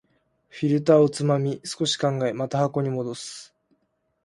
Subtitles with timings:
[0.49, 3.53] フィルターをつまみ、少し考え、また箱に戻す